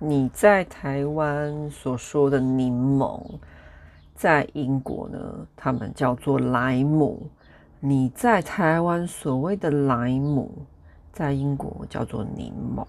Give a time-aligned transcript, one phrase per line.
[0.00, 3.20] 你在台湾所说的柠檬，
[4.14, 5.18] 在英国呢，
[5.56, 7.28] 他们叫做莱姆。
[7.80, 10.52] 你在台湾所谓的莱姆，
[11.12, 12.86] 在英国叫做柠檬。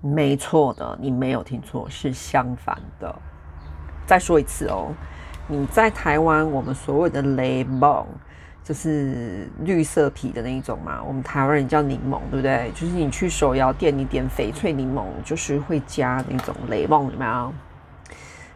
[0.00, 3.12] 没错的，你没有听错，是相反的。
[4.06, 4.92] 再说一次哦，
[5.48, 8.04] 你在台湾，我们所谓的柠檬。
[8.66, 12.72] 就是绿色皮的那一种嘛，我们台湾人叫柠檬，对不对？
[12.74, 17.54] 就是你去手摇店，你点翡翠柠檬，就是会加那种雷梦，有没有？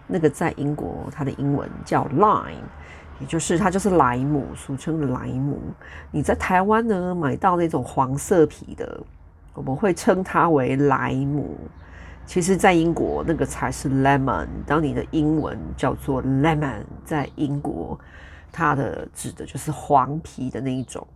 [0.09, 2.57] 那个在英国，它的英文叫 lime，
[3.21, 5.61] 也就是它就是莱姆，俗称的莱姆。
[6.11, 9.01] 你在台湾呢，买到那种黄色皮的，
[9.55, 11.57] 我们会称它为莱姆。
[12.27, 14.49] 其实，在英国那个才是 lemon。
[14.67, 17.97] 当你的英文叫做 lemon，在英国。
[18.53, 21.07] 它的指的就是黄皮的那一种，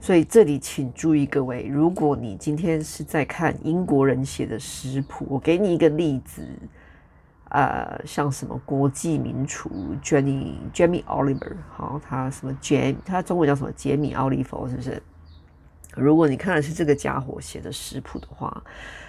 [0.00, 6.46] 所以这里请注意各位，如果你今天是在看英国人写的食谱，我给你一个例子，
[7.50, 9.70] 呃，像什么国际名厨
[10.02, 15.02] Jenny Jamie Oliver，好，他什么杰，他中文叫什么杰米奥利佛，是不是？
[15.96, 18.62] 如果你看的是这个家伙写的食谱的话，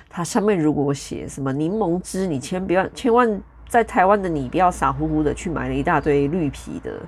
[0.07, 3.41] 它上面如果写什么柠檬汁，你千万不要，千万。
[3.67, 7.01] 在台湾的你不要傻乎乎的去买了一大堆绿皮的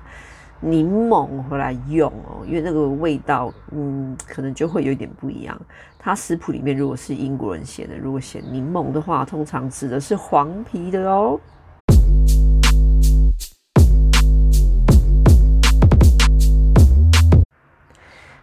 [0.60, 5.58] 柠檬回来用哦，因为那个味道，嗯，可能就会有点不一样。
[5.98, 11.40] 它食谱里面如果是英国人写的，如果写柠檬的话，通常指的是黄皮的哦。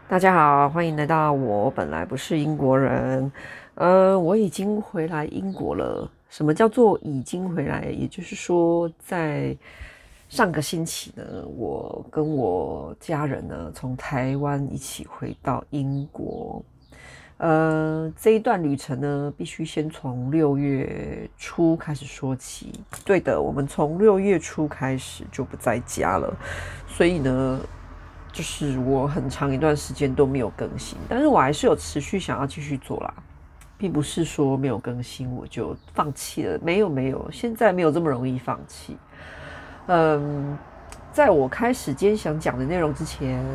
[0.08, 3.32] 大家好，欢迎来到我本来不是英国人，
[3.76, 6.10] 呃，我已经回来英国了。
[6.36, 7.86] 什么叫做已经回来？
[7.86, 9.56] 也就是说，在
[10.28, 11.24] 上个星期呢，
[11.56, 16.62] 我跟我家人呢从台湾一起回到英国。
[17.38, 22.82] 呃，这一段旅程呢，必须先从六月初开始说起。
[23.06, 26.38] 对的，我们从六月初开始就不在家了，
[26.86, 27.62] 所以呢，
[28.34, 33.14] 就是我很长一段时间都没有更新，但是我还是有持续想要继续做啦。
[33.86, 38.98] 并不是说没有更新我就放弃了，没有没有，现在没有这么容易放弃。
[39.86, 40.58] 嗯，
[41.14, 43.46] 在我开始今天想讲的内容之前，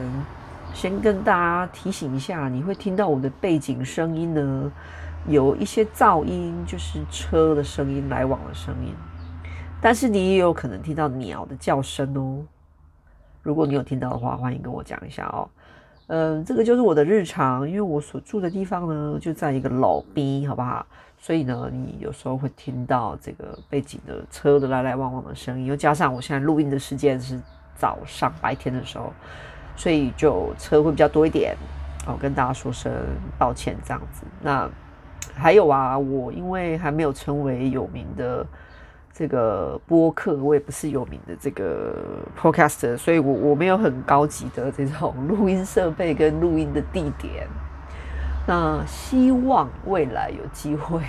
[0.72, 4.72] 先跟大家提醒一下，你会听到我的背景声音呢，
[5.26, 8.94] 有一些噪音，就是车的声音、来往的声音，
[9.80, 12.46] 但是你也有可能听到鸟的叫声哦。
[13.42, 15.50] 如果你有听到的话，欢迎跟我讲一下哦。
[16.12, 20.84] 嗯，这个就是我的日常，因为我所住的地方呢，就在一个老边，好不好？
[21.16, 27.40] 所以呢，你有时候会听到这个背景的车的来来往往的声音，又加上我现在录音的时间是
[27.76, 29.12] 早上白天的时候，
[29.76, 31.54] 所以就车会比较多一点。
[32.08, 32.92] 我跟大家说声
[33.38, 34.26] 抱歉，这样子。
[34.42, 34.68] 那
[35.32, 38.44] 还有啊，我因为还没有成为有名的。
[39.12, 41.94] 这个播客我也不是有名的这个
[42.40, 47.46] podcaster，所以我我没有很高级的这种录音设备跟录音的地点。
[48.46, 51.02] 那希望未来有机会，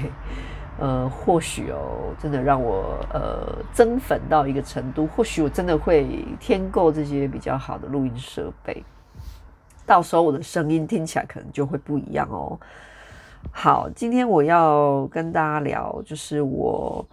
[0.80, 8.84] 呃，或许哦，真的让我呃增粉到一个程度，或许我真的会添购这些比较好的录音设备，
[9.86, 12.60] 到时候我的声音听起来可能就会不一样哦。
[13.52, 17.06] 好，今天我要跟大家聊，就是我。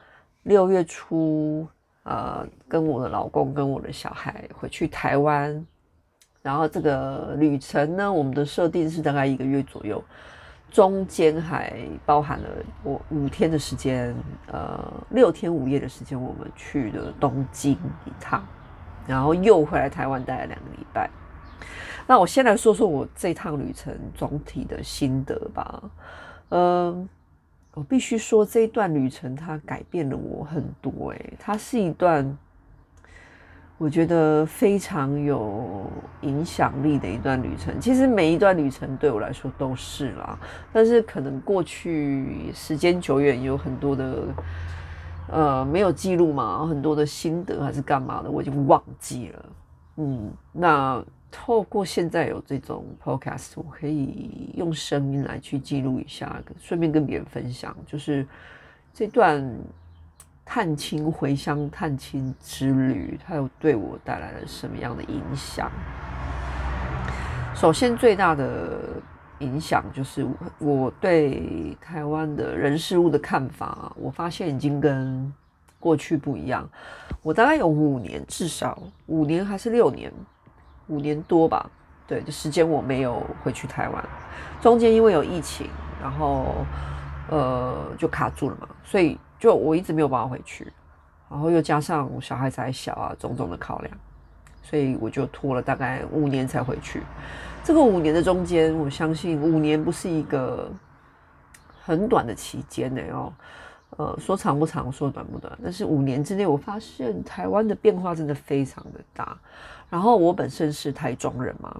[0.48, 1.68] 六月初，
[2.04, 5.62] 呃，跟我的老公跟我的小孩回去台湾，
[6.40, 10.02] 然后这个旅程呢，我们的设定是大概一个月左右，
[10.70, 11.74] 中间还
[12.06, 12.48] 包含了
[12.82, 14.14] 我五天的时间，
[14.46, 17.72] 呃，六天五夜的时间，我们去了东京
[18.06, 18.42] 一趟，
[19.06, 21.10] 然后又回来台湾待了两个礼拜。
[22.06, 25.82] 那我先来说说我这趟旅程总体的心得吧，
[26.48, 27.06] 嗯、
[27.78, 31.10] 我必须说，这一段旅程它改变了我很多。
[31.10, 32.36] 诶，它是一段
[33.76, 35.88] 我觉得非常有
[36.22, 37.80] 影响力的一段旅程。
[37.80, 40.36] 其实每一段旅程对我来说都是啦，
[40.72, 44.24] 但是可能过去时间久远，有很多的
[45.30, 49.44] 呃没有记录嘛，很多的心得还是干嘛的，我已经忘记了。
[49.98, 51.00] 嗯，那。
[51.30, 58.26] 透过现在有这种 podcast，我可以用声音来去记录一下，顺便跟别人分享，就是
[58.94, 59.44] 这段
[60.44, 65.70] 探亲回乡探亲之旅，它又对我带来了什么样的影响？
[67.54, 68.80] 首先，最大的
[69.40, 70.26] 影响就是
[70.58, 75.30] 我对台湾的人事物的看法，我发现已经跟
[75.78, 76.68] 过去不一样。
[77.20, 80.10] 我大概有五年，至少五年还是六年。
[80.88, 81.70] 五年多吧，
[82.06, 84.04] 对，这时间我没有回去台湾，
[84.60, 85.68] 中间因为有疫情，
[86.02, 86.56] 然后
[87.30, 90.72] 呃，就卡住了嘛，所以就我一直没有办法回去，
[91.30, 93.94] 然后又加上小孩子还小啊，种种的考量，
[94.62, 97.02] 所以我就拖了大概五年才回去。
[97.62, 100.70] 这个五年的中间，我相信五年不是一个
[101.84, 103.32] 很短的期间呢哦，
[103.96, 109.36] 呃，说长不长，说短不短，但是五年之内，我发现台湾的变化真的非常的大。
[109.90, 111.74] 然后我本身是台中人嘛，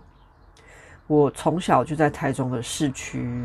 [1.07, 3.45] 我从小就在台中的市区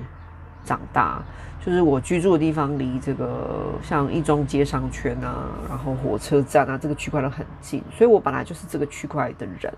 [0.63, 1.21] 长大，
[1.63, 9.73] 就是我居住的地方离这个像一中街商圈啊，然后火车站啊，这个区块都很近，所以我本来就是这个区块的人。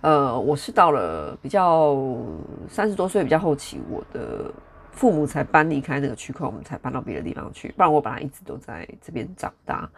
[0.00, 1.96] 呃，我是到了比较
[2.68, 4.52] 三十多岁比较后期，我的
[4.94, 7.68] 父母才搬离开那个区块，我们才搬到别的地方去。
[7.76, 9.88] 不然我本来一直都在这边长大。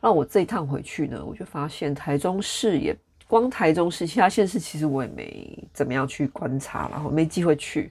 [0.00, 2.96] 那我这一趟回去呢，我就发现台中市也
[3.28, 7.90] 光台中市，其他县市其实我也没怎么样去观察，然后没机会去。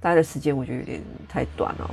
[0.00, 1.90] 待的时间我觉得有点太短了，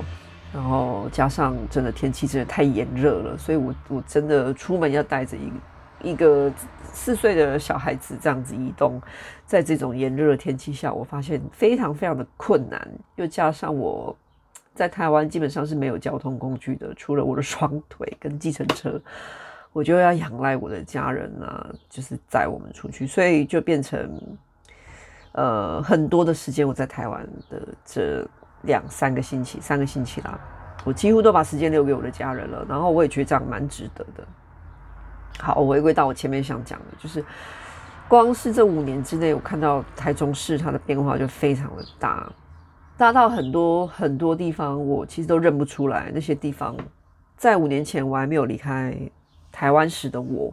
[0.52, 5.54] 然后加上真的天气真的太炎热了，所以我我真的出门要带着一个
[6.02, 6.52] 一个
[6.92, 9.00] 四岁的小孩子这样子移动，
[9.46, 14.16] 在这种炎热的天气下，我发现非常非常的困难，又加上我
[14.74, 19.00] 在台湾基本上是没有交通工具的，除了我的双腿跟计程车，
[19.72, 24.20] 我就要仰赖我的家人啊，就是载我们出去，所以就变成。
[25.32, 28.28] 呃，很多的时间我在台湾的这
[28.62, 30.36] 两三个星期，三个星期啦，
[30.84, 32.66] 我几乎都把时间留给我的家人了。
[32.68, 34.26] 然后我也觉得这样蛮值得的。
[35.40, 37.24] 好，我回归到我前面想讲的，就是
[38.08, 42.30] 光是这五年之内，我看到台中市它的变化就非常的大，
[42.96, 46.10] 大到很多很多地方我其实都认不出来。
[46.14, 46.76] 那些地方
[47.36, 48.94] 在五年前我还没有离开
[49.50, 50.52] 台湾时的我。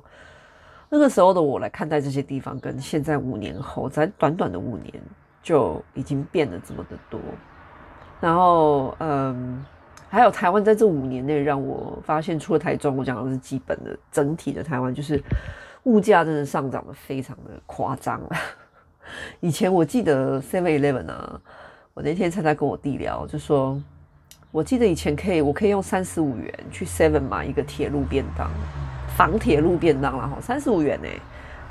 [0.89, 4.93] 那个时候的我来看待这些地方，跟现在五年后，在短短的五年
[5.43, 7.19] 就已经变得这么的多。
[8.21, 9.65] 然后，嗯，
[10.09, 15.21] 还有台湾在这五年内让我发现，除了台中，我讲的是基本的整体的台湾，就是
[15.83, 18.29] 物价真的上涨的非常的夸张了。
[19.39, 21.39] 以前我记得 Seven Eleven 啊，
[21.93, 23.81] 我那天才在跟我弟聊，就说
[24.51, 28.49] 我记得以前可以，我可以用三十五元去 Seven 买一个铁路便当。
[29.15, 31.07] 仿铁路便当了哈，三十五元呢，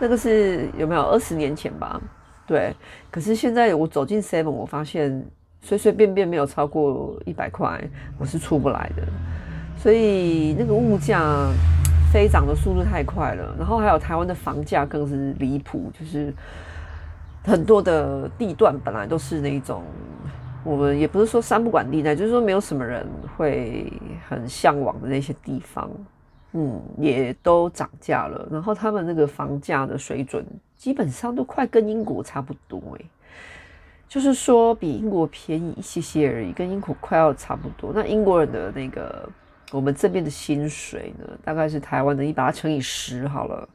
[0.01, 2.01] 那个是有没有二十年前吧？
[2.45, 2.75] 对，
[3.09, 5.25] 可是现在我走进 Seven，我发现
[5.67, 7.83] 随随便便没有超过一百块，
[8.19, 9.03] 我是出不来的。
[9.77, 11.51] 所以那个物价
[12.13, 16.33] 飞涨的速度太快了，然后还有台湾的房价更是离谱，就是
[17.43, 19.83] 很多的地段本来都是那种，
[20.63, 23.05] 我们也不是说三不管地带，就是说没有什么人
[23.37, 23.93] 会
[24.29, 25.91] 很向往的那些地方。
[26.53, 30.47] 嗯，也都涨价了，然后他们那个房价的水准
[30.77, 33.05] 基本上都快跟英国差不多诶，
[34.09, 37.93] 就是说比英国便宜一些些而已，跟英国快要差不多。
[37.95, 39.29] 那英国人的那个
[39.73, 43.69] 我们这边的薪水呢，大概是台湾的，你把它乘以十好了，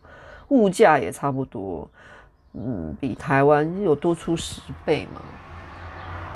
[0.50, 1.90] 物价也差不多，
[2.54, 5.22] 嗯，比台湾有多出十倍嘛，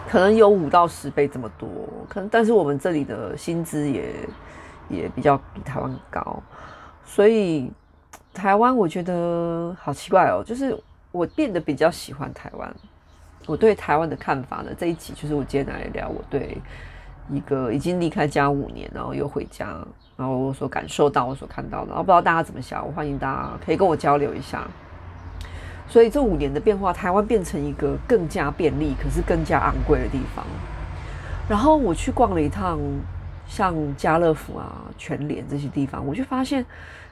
[0.08, 1.70] 可能有五到十倍这么多，
[2.08, 4.14] 可能，但是我们这里的薪资也。
[4.88, 6.44] 也比较比台湾高，
[7.04, 7.72] 所以
[8.32, 10.80] 台湾我觉得好奇怪哦，就是
[11.12, 12.72] 我变得比较喜欢台湾。
[13.48, 16.58] 我对台湾的看法呢，这一集就是我今天来聊我对
[17.30, 19.68] 一个已经离开家五年，然后又回家，
[20.18, 24.68] 然后我所感受到、我所看到的，然后不知道大家怎么想，我欢迎大家可以跟我交流一下。
[25.88, 30.46] 所以这五年的变化，台湾变成一个更加便利，可是更加昂贵的地方。
[31.48, 32.80] 然后我去逛了一趟。
[33.48, 36.66] 像家乐福啊、全联这些地方，我就发现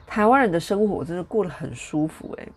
[0.04, 2.48] 台湾人的生活真的过得很舒服诶。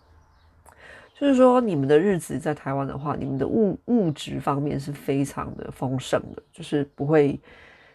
[1.19, 7.39] 就是说，你们的日子在台湾的话，你们的物物质方面是非常的丰盛的，就是不会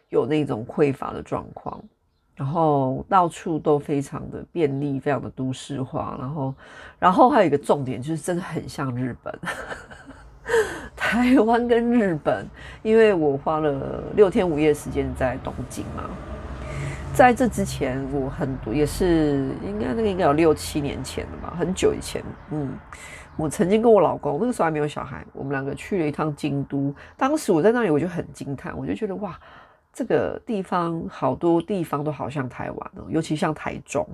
[0.09, 1.81] 有那种匮乏的状况，
[2.35, 6.55] 然后到处都非常的便利，非常的都市化，然后，
[6.99, 9.39] 然后还有一个重点就是真的很像日本。
[10.97, 12.45] 台湾跟日本，
[12.83, 16.11] 因为我花了六天五夜时间在东京嘛，
[17.15, 22.77] 在这之前我很多也是应该那个应该有六七年前了吧，很久以前，嗯，
[23.37, 29.39] 我曾经跟我老公那个时候还没有小孩，我们两个去了一趟京都，当时我在那里我就很惊叹，我就觉得哇，
[29.93, 34.09] 这个地方好多地方都好像台湾哦，尤其像台中，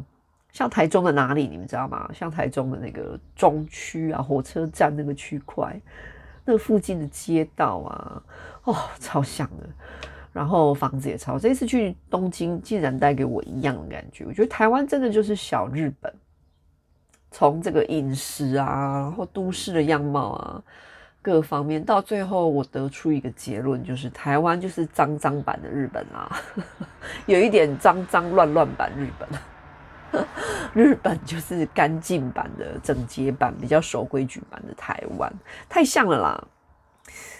[0.52, 2.11] 像台中的哪里你们知道吗？
[2.12, 5.81] 像台中的那个中区啊，火车站那个区块。
[6.50, 8.23] 那附近的街道啊，
[8.64, 9.69] 哦，超像的，
[10.38, 11.37] 然后房子也超。
[11.37, 14.25] 这一次去东京，竟然带给我一样的感觉。
[14.25, 16.14] 我觉得台湾真的就是小日本，
[17.33, 20.62] 从这个饮食啊，然后都市的样貌啊，
[21.21, 26.40] 各方面，到最后我得出一个结论，就是台湾就是脏脏版的日本啊，
[27.26, 30.25] 有一点脏脏乱乱版日本，
[30.73, 35.33] 日本就是干净版的整洁版，比较守规矩版的台湾，
[35.68, 36.47] 太像了啦。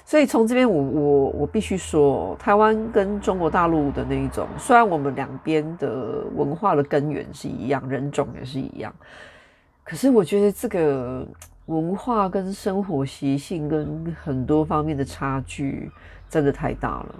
[0.09, 8.91] 所以从这边我我我必须说，台湾跟中国大陆的那一种，虽然我们两边的文化的根源是一样，人种也是一样，
[9.85, 11.29] 可是我觉得这个
[11.67, 15.91] 文化跟生活习性跟很多方面的差距
[16.31, 17.15] 真的太大了。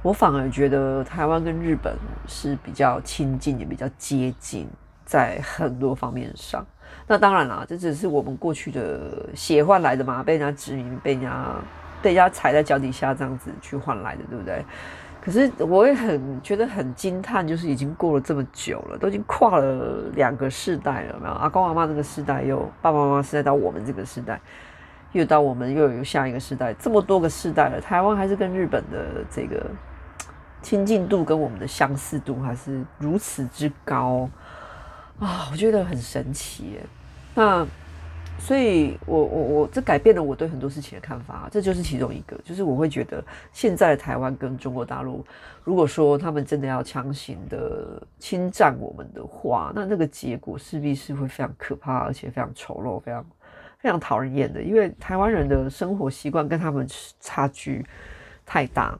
[0.00, 1.94] 我反而觉得台湾跟日本
[2.26, 4.66] 是比较亲近，也比较接近，
[5.04, 6.64] 在很多方面上。
[7.06, 11.54] 那当然啦，这只是我们过去的血换来的嘛，被人家殖民，被人家。
[12.04, 14.62] 被人家踩在脚底下这样子去换来的，对不对？
[15.22, 21.32] 可是我也很觉得很惊叹，就是已经过了这么久了，都已经跨了两个世代了，没有？
[21.32, 24.38] 阿公阿妈那个世代，又爸爸妈妈世代到我们这个世代，
[25.12, 29.64] 又到我们又有下一个世代，这么多个世代了，台湾还是跟日本的这个
[30.60, 34.28] 亲近度跟我们的相似度还是如此之高
[35.18, 35.48] 啊！
[35.50, 36.80] 我觉得很神奇耶。
[37.34, 37.66] 那。
[38.38, 45.24] 所以我，我我这改变了我对很多事情的看法，这就是其中一个，就是我会觉得现在的台湾跟中国大陆，
[45.62, 53.24] 如果说他们真的要强行的侵占我们的话，那那个结果势必是会非常可怕，而且非常丑陋，非常
[53.78, 56.86] 非常讨人厌的，因为台湾人的生活习惯跟他们
[57.20, 57.86] 差距
[58.44, 58.98] 太大，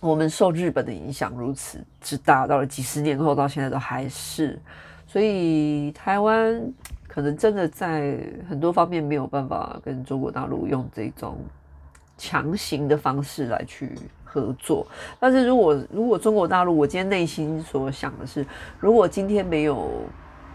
[0.00, 4.56] 我们受日本的影响如此之大，到了几十年后到现在都还是，
[5.14, 6.60] 所以台湾。
[7.06, 8.18] 可能真的在
[8.48, 11.38] 很多方面没有办法跟中国大陆用这种
[12.18, 13.92] 强行的方式来去
[14.24, 14.84] 合作。
[15.20, 18.44] 但是如果如果中国大陆，我今天内心所想的是，
[18.80, 20.02] 如果今天没有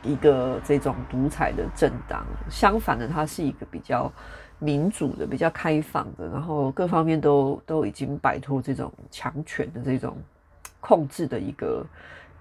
[0.03, 4.11] 一个这种独裁的政党，相反的，它是一个比较
[4.57, 10.17] 民主的、比较开放的，然后各方面都都已经摆脱这种强权的这种
[10.81, 11.85] 控制的一个。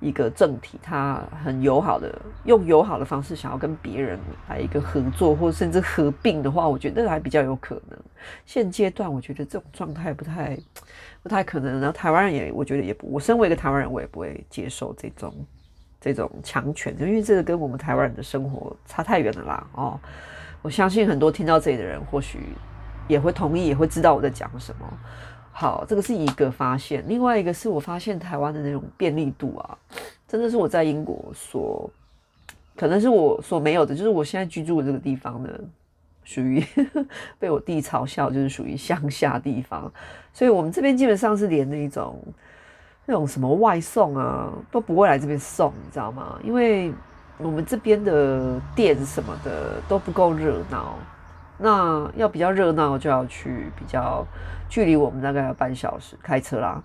[0.00, 7.98] 一个政体，他很友好的用友好的方式想要跟别人来一个合作，或甚至合并的话，我觉得还比较有可能。
[8.46, 10.56] 现阶段我觉得这种状态不太
[11.22, 11.80] 不太可能。
[11.80, 15.34] 然后台湾人也，我觉得也不，我身为一个台湾人，我也不会接受这种
[16.00, 19.66] 这种强权，因为这个跟我们台湾人的生活差太远了啦。
[19.72, 20.00] 哦，
[20.62, 22.38] 我相信很多听到这里的人，或许
[23.08, 24.86] 也会同意，也会知道我在讲什么。
[25.60, 27.04] 好，这个是一个发现。
[27.08, 29.76] 另外一个是我发现台湾的那种便利度啊，
[30.28, 31.90] 真的是我在英国所，
[32.76, 33.92] 可能是我所没有的。
[33.92, 35.50] 就是我现在居住的这个地方呢，
[36.22, 36.64] 属于
[37.40, 39.92] 被我弟嘲笑，就是属于乡下地方。
[40.32, 42.22] 所以我们这边基本上是连那种
[43.04, 46.38] 那种什么外送啊都不会来这边送，你知道吗？
[46.44, 46.92] 因为
[47.36, 50.96] 我们这边的店什么的都不够热闹。
[51.58, 54.24] 那要比较热闹，就要去比较
[54.68, 56.82] 距离我们大概要半小时开车啦，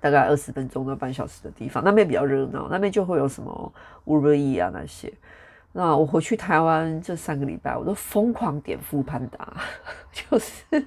[0.00, 3.72] 大概二十分钟到半小时的地方，那边比较热闹，那边就会有什么
[4.06, 5.12] Uber Eats 啊那些。
[5.76, 9.54] 那我回去台湾这三个礼拜，我都疯狂点富潘达
[10.12, 10.86] 就是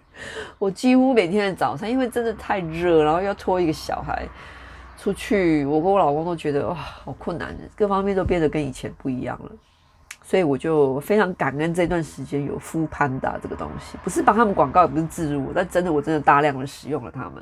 [0.57, 4.25] 我几乎每天的早餐，因为真的太热，然后要拖一个小孩
[4.97, 9.51] 出去，我跟我老公都觉得哇好困难，各方面都变得跟以前不一样了。
[10.27, 17.41] 所以我就非常感恩这段时间有 foodpanda 这个东西，不是帮他们广告，也不是置入，但真的我真的大量的使用了他们。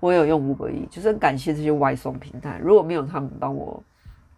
[0.00, 2.58] 我有用 Uber Eats，就是很感谢这些外送平台。
[2.62, 3.82] 如果没有他们帮我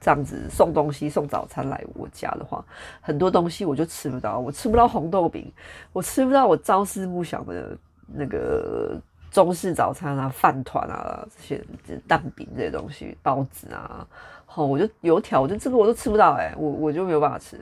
[0.01, 2.65] 这样子送东西、送早餐来我家的话，
[3.01, 4.41] 很多东西我就吃不到。
[4.41, 5.53] 我吃不到红豆饼，
[5.93, 11.65] 我吃不到我朝思暮想的那个中式早餐啊、饭团啊这些
[12.09, 14.05] 蛋饼这些东西、包子啊，
[14.47, 17.57] 好，我就油条，我就这个我都吃不到哎、我我就没有办法吃。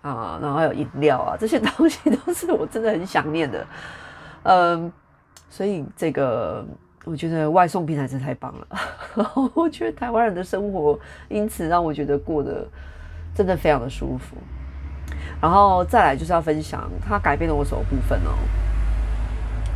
[0.00, 3.66] 啊，然后还有饮料啊，这些东西都是我真的很想念的，
[4.44, 4.92] 嗯，
[5.50, 6.64] 所以这个
[7.04, 12.64] 我觉得外送平台真的太棒了， 我觉得台湾人的生活因此让我觉得过得
[13.34, 14.36] 真的非常的舒服，
[15.42, 18.30] 然后再来就是要分享它改变了我什么部分哦。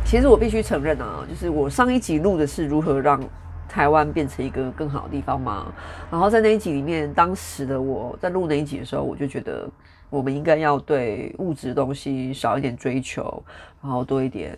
[0.05, 3.21] 其实我必须承认啊，就是我上一集录的是如何让
[3.67, 5.73] 台湾变成一个更好的地方嘛，
[6.09, 9.69] 然后在那一集里面，当时的我在录那一集的时候，我就觉得。
[10.13, 13.43] 我们应该要对物质的东西少一点追求，
[13.81, 14.55] 然后多一点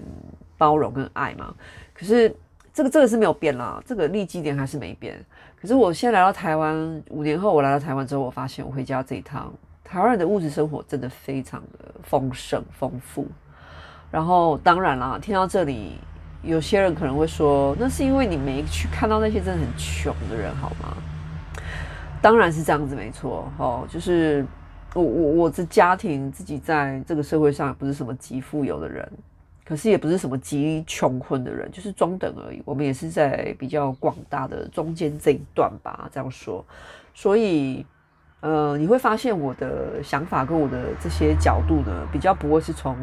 [0.58, 1.56] 包容跟爱嘛。
[1.94, 2.36] 可是
[2.74, 5.18] 这个这个是没有变啦，这个立基点还是没变。
[5.56, 9.50] 可是我现在来到台湾，五年后我来到台湾之后，我发现我回家这一趟，
[9.82, 13.26] 台湾人的物质生活真的非常的丰盛丰富。
[14.12, 15.94] 然后当然啦，听到这里，
[16.44, 20.98] 有些人可能会说，那是因为你没去看到那些真的很穷的人，好吗？
[22.22, 24.46] 当然是这样子，没错哦，就是。
[24.96, 29.06] 我我我的家庭自己在这个社会上也不是什么极富有的人，
[29.66, 32.62] 可是也不是什么极穷困的人，就是中等而已。
[32.64, 36.66] 我们也是在比较广大的中间这一段吧，这样说。
[37.14, 37.86] 所以，
[38.40, 42.96] 呃，你会发现我的想法跟我的这些角度呢，比较不会是从，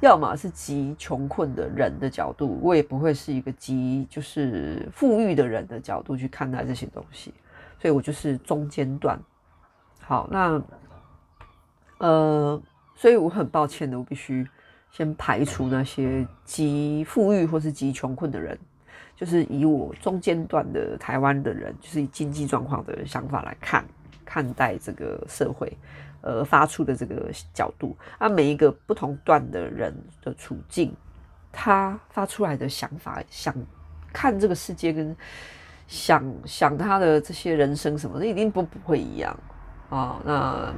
[0.00, 7.32] 要么是极穷困的人的角度，我也不会是一个极就是富裕的人的角度去看待这些东西。
[7.78, 9.16] 所以我就是中间段。
[10.00, 10.62] 好，那，
[11.98, 12.60] 呃，
[12.94, 14.46] 所以我很抱歉的，我必须
[14.90, 18.58] 先排除那些极富裕或是极穷困的人，
[19.14, 23.84] 就是以我中间段的台湾的人，就是以经济状况的想法来看
[24.24, 25.76] 看待这个社会，
[26.20, 27.96] 呃，发出的这个角度。
[28.18, 30.94] 啊，每一个不同段的人的处境，
[31.50, 33.54] 他发出来的想法，想
[34.12, 35.16] 看这个世界跟。
[35.88, 39.38] 想想他的这些人生什么的，一定不不会一样
[39.88, 40.20] 啊。
[40.24, 40.74] 那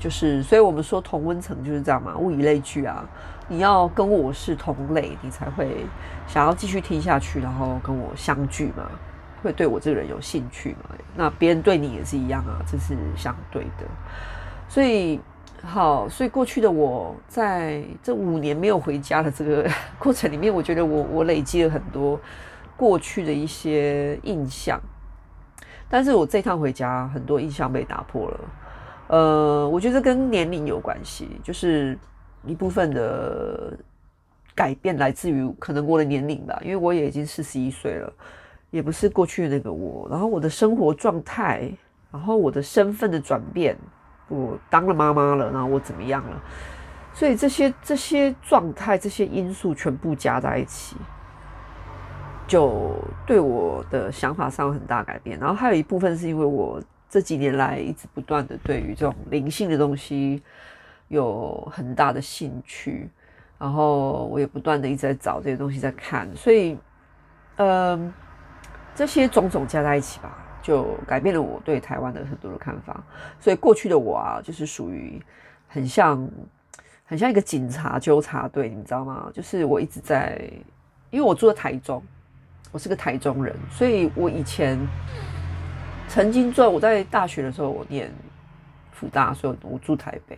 [0.00, 3.08] 就是，所以我们说同温层就是这样嘛，物以类聚啊。
[3.46, 5.86] 你要跟我是同类，你才会
[6.26, 8.90] 想要继续听下去，然后跟我相聚嘛，
[9.42, 10.96] 会对我这个人有兴趣嘛。
[11.14, 13.86] 那别人对你也是一样啊，这是相对的。
[14.68, 15.20] 所以
[15.62, 19.68] 好，所以过去的我在这五年没有回家的这个
[20.00, 22.18] 过程里面，我觉得我我累积了很多。
[22.76, 24.80] 过去的一些印象，
[25.86, 28.40] 但是我这趟回家，很多印象被打破了。
[29.10, 31.98] 呃，我觉得跟年龄有关系，就是
[32.44, 33.76] 一部分的
[34.54, 38.12] 改变来自于可能我的年龄吧，因为我也已经四十一岁了，
[38.70, 40.06] 也不是过去那个我。
[40.08, 41.68] 然后我的生活状态，
[42.12, 43.76] 然后我的身份的转变，
[44.28, 46.40] 我当了妈妈了，然后我怎么样了？
[47.12, 50.94] 所以这些这些状态，这些因素全部加在一起。
[52.46, 52.94] 就
[53.26, 60.40] 对我的想法上有很大改变，然后还有一部分是因为我这几年来一直不断的对于这种灵性的东西
[61.08, 63.10] 有很大的兴趣，
[63.58, 66.78] 然后我也不断的一直在找这些东西在看，所以，
[67.56, 68.12] 嗯，
[68.94, 73.02] 这些种种加在一起吧，就改变了我对台湾的很多的看法。
[73.40, 75.20] 所以过去的我啊，就是属于
[75.66, 76.30] 很像
[77.04, 79.28] 很像一个警察纠察队，你知道吗？
[79.34, 80.40] 就是我一直在，
[81.10, 82.00] 因为我住在台中。
[82.72, 84.78] 我是个台中人，所以我以前
[86.10, 88.12] 曾经在我在大学的时候，我念
[88.90, 90.36] 福大，所以我住台北。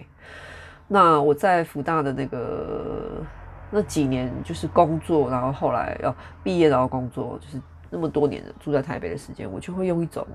[0.87, 3.23] 那我在福大的那个
[3.71, 7.59] 那几年，就是工作，然后后来要毕业，然后工作，就是
[7.89, 10.27] 那么多年的住在台北的时间，我就会用一种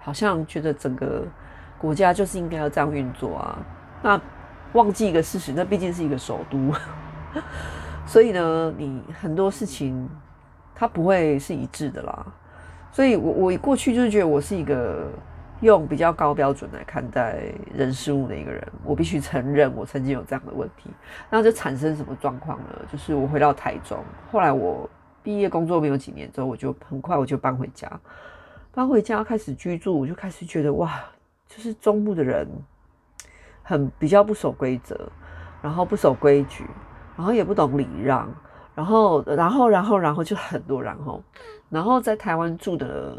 [0.00, 1.22] 好像觉得整个
[1.78, 3.56] 国家就是应该要这样运作啊。
[4.02, 4.20] 那
[4.72, 6.74] 忘记一个事实，那毕竟是一个首都，
[8.04, 10.10] 所以呢，你很多事情。
[10.72, 12.26] 它不会是一致的啦，
[12.92, 15.08] 所以我我过去就是觉得我是一个
[15.60, 17.40] 用比较高标准来看待
[17.72, 20.90] 人事物的一个人，我必须承认我曾经有这样的问题，
[21.30, 22.66] 那就产生什么状况呢？
[22.90, 23.98] 就是我回到台中，
[24.32, 24.88] 后来我
[25.22, 27.88] 毕业工作没有几年之后，我就很快我就搬回家，
[28.72, 31.00] 搬回家开始居住，我就开始觉得哇，
[31.46, 32.48] 就是中部的人
[33.62, 35.08] 很比较不守规则，
[35.62, 36.64] 然后不守规矩，
[37.16, 38.28] 然后也不懂礼让。
[38.74, 41.22] 然后，然后，然后，然后就很多，然后，
[41.68, 43.14] 然后在台湾住的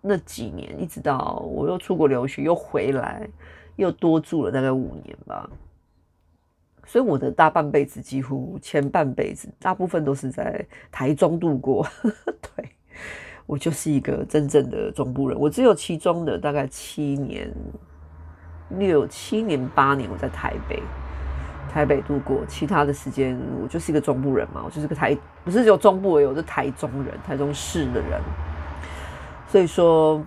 [0.00, 3.28] 那几年，一直到我又出国留学，又回来，
[3.76, 5.48] 又多住了大概五年吧。
[6.84, 11.86] 所以我的大半辈子，几乎前半辈子，大部分都是在台中度过。
[12.56, 12.70] 对，
[13.46, 17.52] 我就是一个真正的中部人，我只有其中的大概七年、
[18.70, 20.80] 六七年、八年我在台北。
[21.76, 28.18] 台北度过，其他的时间我就是一个中部人嘛，我就是个台，不是只有中部，我是台中人，台中市的人。
[29.46, 30.24] 所以说，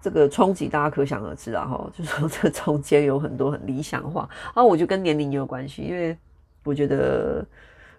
[0.00, 6.16] 这个冲击大家可想而知啊，哈，就说这中间有很多很理想化，然后我就跟年龄也有关系，因为
[6.64, 7.44] 我觉得。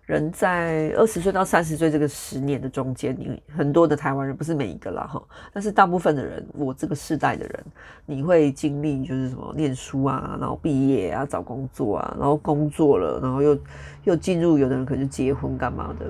[0.05, 7.65] 人在二十岁到三十岁这个十年的中间，你很多的台湾人不是每一个啦哈，但是大部分的人，我这个世代的人，
[8.05, 13.57] 你会经历就是什么念书啊，然后毕业啊，找工作啊，然后工作了，然后又
[14.03, 16.05] 又进入，有的人可能就结婚干嘛的。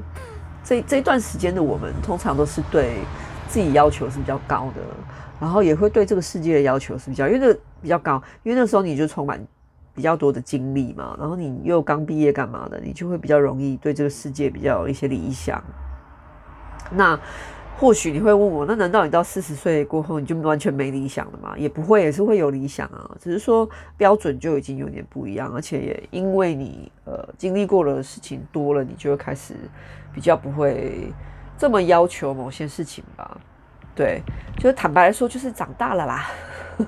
[0.61, 2.95] 这这一段时间的我们，通常都是对
[3.47, 4.81] 自己要求是比较高的，
[5.39, 9.39] 然后也会对这个世界的要求是比较，因为那比较高，因为那时候你就充满。
[9.95, 15.63] 比较多的经历嘛，然后你又刚毕业干嘛的，你就会比较容易对这个世界比较有一些理想。
[16.91, 17.17] 那
[17.77, 21.57] 或许你会问我，那难道你到四十岁过后你就完全没理想了吗？
[21.57, 29.55] 也不会，也是会有理想啊，只是说标准就已经有点不一样，而且也因为你呃经历过的事情多了，你就会开始
[30.13, 31.11] 比较不会
[31.57, 33.37] 这么要求某些事情吧。
[33.93, 34.21] 对，
[34.57, 36.27] 就是坦白来说，就是长大了啦，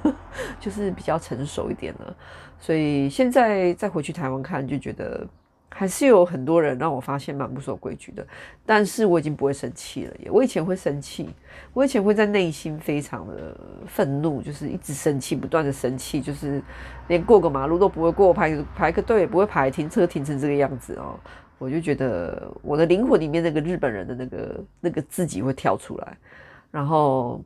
[0.59, 2.15] 就是比较成熟一点了。
[2.59, 5.25] 所以现在再回去台湾看，就觉得
[5.69, 8.25] 还是有很多人让我发现蛮不守规矩的，
[8.65, 10.31] 但是我已经不会生气了耶。
[10.31, 11.29] 我以前会生气，
[11.73, 16.61] 我以前会在内心非常的愤怒，就是一直生气，不断的生气，就是
[17.07, 21.19] 连过个马路都不会过，排排个队也不会排，停车停成这个样子哦。
[21.59, 26.17] 我就觉得我的灵魂里面那个日本人的那个那个自己会跳出来，
[26.71, 27.43] 然后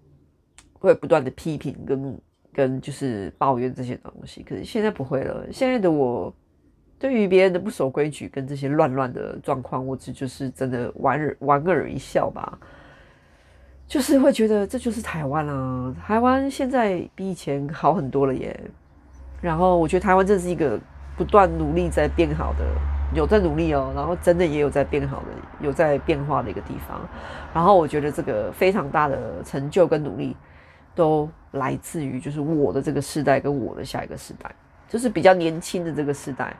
[0.80, 2.18] 会不断的批评跟
[2.54, 4.44] 跟就是抱怨这些东西。
[4.44, 6.34] 可是现在不会了，现在的我。
[7.00, 12.60] 对于别人的不守规矩跟这些乱乱的状况，我只就是真的莞尔莞尔一笑吧，
[13.88, 18.56] 就是会觉得这就是台湾啊，台湾现在比以前好很多了耶。
[19.42, 20.80] 然后我觉得台湾真的是一个
[21.18, 22.64] 不断努力在变好的，
[23.16, 25.26] 有在努力哦，然后真的也有在变好的，
[25.60, 27.02] 有在变化的一个地方。
[27.52, 30.38] 然后我觉得这个非常大的成就跟努力，
[30.94, 34.54] 都来自于就是我的这个世代跟我的下一个世代，
[34.88, 36.56] 就是比较年轻的这个世代。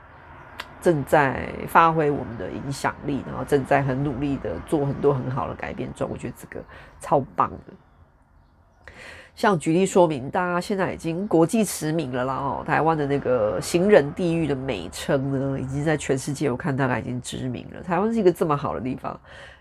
[0.80, 6.60] 正在发挥我们的影响力，然后正在很努力的做很多很好的改变中，我觉得这个
[6.98, 8.92] 超棒的。
[9.36, 17.80] 像举例说明，大家现在已经国际驰名了啦哦，台湾的那个行人地狱的美称呢，已经在全世界我看大概已经知名了。
[17.80, 19.18] 台湾是一个这么好的地方，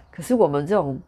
[0.10, 1.00] 可是我们这种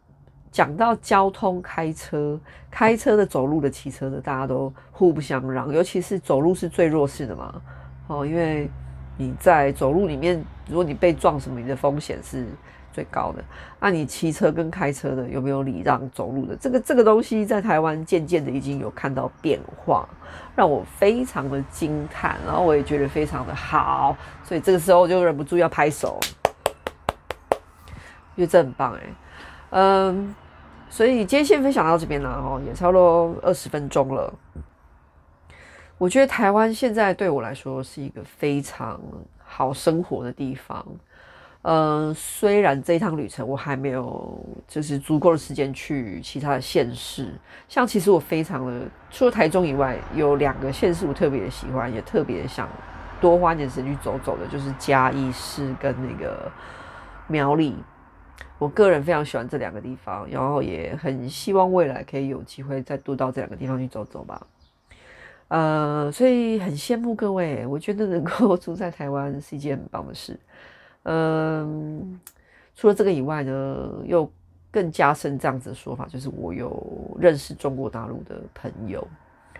[0.54, 2.38] 讲到交通、开车、
[2.70, 7.60] 开车的、走路的、骑车的，大家都互不相让，尤其是走路是最弱势的嘛，
[8.06, 8.70] 哦，因为。
[9.16, 12.44] 你在走路里面，如果你被撞什么，你的风险是
[12.92, 13.44] 最高的。
[13.78, 16.56] 那你骑车跟开车的有没有礼让走路的？
[16.56, 20.08] 这个这个东西在台湾渐渐的已经有看到变化，
[20.56, 26.18] 让我非常的惊叹，然后我也觉得非常的好，所以这个时候就忍不住要拍手，
[28.34, 29.00] 因为这很棒哎。
[29.70, 30.34] 嗯，
[30.94, 34.32] 所以今天先分享到这边了哦，也差不多二十分钟了。
[35.98, 39.00] 我觉得台湾现在对我来说是一个非常
[39.44, 40.86] 好生活的地方。
[41.62, 47.34] 嗯，虽然这一趟旅程我还没有就是足够的时间去其他的县市，
[47.66, 52.68] 像其实我非常的除了台中以外，有两个县市我特别的喜欢，也特别想
[53.20, 56.48] 多花点时间去走走的，就是嘉义市跟那个
[57.26, 57.74] 苗栗。
[58.58, 64.46] 我个人非常喜欢这两个地方，然后也很希望未来可以有机会再多到这两个地方去走走吧。
[65.48, 70.38] 呃，所以很羡慕各位，我觉得能够 住在台湾是一件很棒的事。
[71.02, 72.18] 嗯，
[72.74, 74.28] 除了这个以外呢，又
[74.70, 79.06] 更加深这样子的说法，就是我有认识中国大陆的朋友，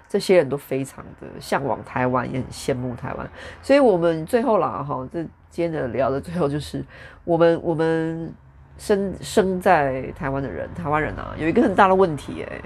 [0.08, 3.28] 这些人都非常的向往台湾，也很羡慕台湾。
[3.62, 6.82] 所以我们最后啦，哈，这今天的聊的最后就是，
[7.24, 8.32] 我们我们
[8.76, 12.60] 生生在台湾的人，台湾人啊，有一个很大的问题，欸，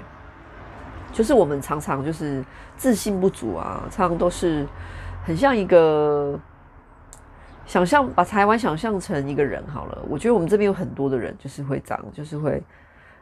[1.11, 2.43] 就是我们常常就是
[2.75, 4.65] 自信不足啊，常常都是
[5.23, 6.39] 很像一个
[7.65, 9.99] 想象，把台湾想象成一个人好了。
[10.09, 12.63] 我觉得我们这边有很多的人就是会这样，就是会，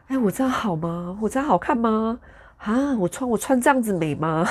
[0.07, 1.17] 哎，我这样好吗？
[1.21, 2.17] 我这样好看吗？
[2.57, 4.47] 啊，我穿我穿这样子美吗？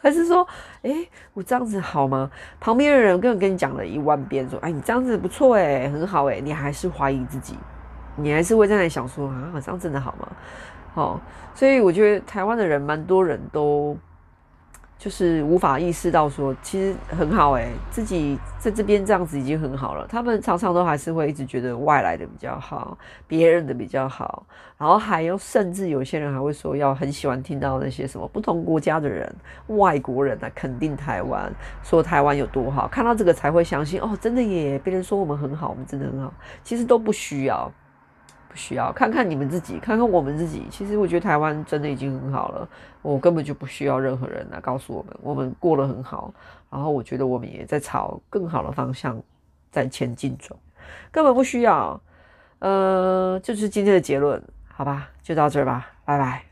[0.00, 0.46] 还是说，
[0.82, 0.90] 哎，
[1.34, 2.30] 我这样子好吗？
[2.60, 7.56] 旁边的人根本跟你讲了一万遍，说，哎，你这样子不错，哎，很好，哎，你还是怀疑自己，
[8.16, 10.28] 你还是会在那里想说，啊，这样真的好吗？
[10.94, 11.20] 哦，
[11.54, 13.96] 所以我觉得台湾的人蛮多人都
[14.98, 20.04] 就是无法意识到说，其实很好诶，自己在这边这样子已经很好了。
[20.08, 24.44] 他们常常都还是会一直觉得外来的比较好，别人的比较好，
[24.76, 29.32] 然后还有甚至有些人还会说要很喜欢听到那些什么不同国家的人、
[29.68, 31.48] 外国人来肯定台湾，
[31.84, 36.34] 说台湾有多好，看到这个才会相信哦，真的耶，别人说我们很好，我们真的很好，
[36.64, 37.72] 其实都不需要。
[38.48, 40.66] 不需要看看你们自己，看看我们自己。
[40.70, 42.68] 其实我觉得台湾真的已经很好了，
[43.02, 46.32] 我根本就不需要任何人来告诉我们，我们过得很好。
[46.70, 49.22] 然后我觉得我们也在朝更好的方向
[49.70, 50.56] 在前进中，
[51.10, 52.00] 根本不需要。
[52.60, 56.47] 呃，就是今天的结论，好吧，就到这儿吧，拜拜。